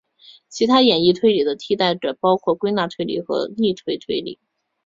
[0.49, 4.39] 其他演绎推理的替代者包括归纳推理和逆推推理。